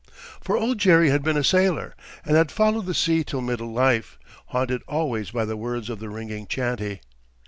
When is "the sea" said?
2.87-3.23